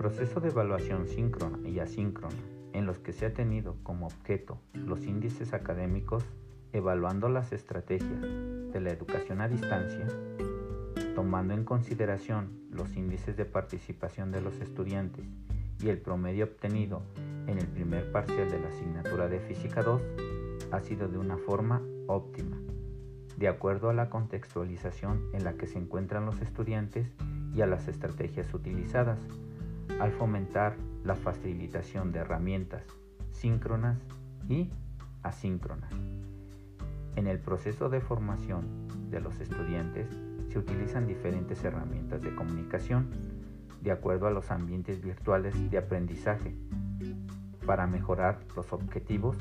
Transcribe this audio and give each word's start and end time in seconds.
proceso 0.00 0.40
de 0.40 0.48
evaluación 0.48 1.06
síncrona 1.06 1.58
y 1.68 1.78
asíncrona, 1.78 2.34
en 2.72 2.86
los 2.86 2.98
que 2.98 3.12
se 3.12 3.26
ha 3.26 3.34
tenido 3.34 3.76
como 3.82 4.06
objeto 4.06 4.58
los 4.72 5.04
índices 5.04 5.52
académicos, 5.52 6.24
evaluando 6.72 7.28
las 7.28 7.52
estrategias 7.52 8.22
de 8.22 8.80
la 8.80 8.92
educación 8.92 9.42
a 9.42 9.48
distancia, 9.48 10.06
tomando 11.14 11.52
en 11.52 11.64
consideración 11.64 12.48
los 12.70 12.96
índices 12.96 13.36
de 13.36 13.44
participación 13.44 14.32
de 14.32 14.40
los 14.40 14.58
estudiantes 14.62 15.26
y 15.82 15.90
el 15.90 15.98
promedio 15.98 16.46
obtenido 16.46 17.02
en 17.46 17.58
el 17.58 17.66
primer 17.66 18.10
parcial 18.10 18.50
de 18.50 18.58
la 18.58 18.68
asignatura 18.68 19.28
de 19.28 19.40
Física 19.40 19.82
2, 19.82 20.00
ha 20.72 20.80
sido 20.80 21.08
de 21.08 21.18
una 21.18 21.36
forma 21.36 21.82
óptima, 22.06 22.56
de 23.36 23.48
acuerdo 23.48 23.90
a 23.90 23.92
la 23.92 24.08
contextualización 24.08 25.28
en 25.34 25.44
la 25.44 25.58
que 25.58 25.66
se 25.66 25.76
encuentran 25.76 26.24
los 26.24 26.40
estudiantes 26.40 27.06
y 27.54 27.60
a 27.60 27.66
las 27.66 27.86
estrategias 27.86 28.54
utilizadas, 28.54 29.18
al 29.98 30.12
fomentar 30.12 30.76
la 31.04 31.14
facilitación 31.14 32.12
de 32.12 32.20
herramientas 32.20 32.82
síncronas 33.32 33.98
y 34.48 34.70
asíncronas. 35.22 35.92
En 37.16 37.26
el 37.26 37.38
proceso 37.38 37.88
de 37.88 38.00
formación 38.00 38.88
de 39.10 39.20
los 39.20 39.40
estudiantes 39.40 40.08
se 40.48 40.58
utilizan 40.58 41.06
diferentes 41.06 41.62
herramientas 41.64 42.22
de 42.22 42.34
comunicación 42.34 43.08
de 43.80 43.90
acuerdo 43.92 44.26
a 44.26 44.30
los 44.30 44.50
ambientes 44.50 45.00
virtuales 45.00 45.70
de 45.70 45.78
aprendizaje 45.78 46.54
para 47.66 47.86
mejorar 47.86 48.40
los 48.56 48.72
objetivos 48.72 49.36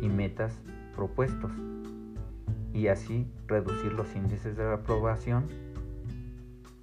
y 0.00 0.08
metas 0.08 0.60
propuestos 0.94 1.52
y 2.72 2.88
así 2.88 3.30
reducir 3.46 3.92
los 3.92 4.14
índices 4.14 4.56
de 4.56 4.68
reprobación 4.68 5.48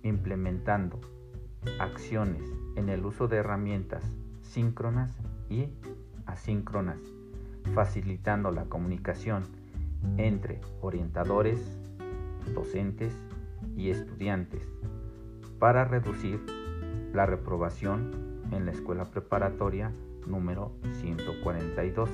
implementando 0.02 1.00
acciones 1.80 2.44
en 2.76 2.90
el 2.90 3.06
uso 3.06 3.28
de 3.28 3.38
herramientas 3.38 4.04
síncronas 4.42 5.12
y 5.50 5.68
asíncronas, 6.26 7.00
facilitando 7.74 8.52
la 8.52 8.66
comunicación 8.66 9.44
entre 10.18 10.60
orientadores, 10.82 11.60
docentes 12.54 13.14
y 13.76 13.90
estudiantes 13.90 14.62
para 15.60 15.86
reducir 15.86 16.46
la 17.14 17.26
reprobación 17.26 18.42
en 18.52 18.66
la 18.66 18.72
escuela 18.72 19.06
preparatoria 19.06 19.92
número 20.28 20.72
142. 21.02 22.10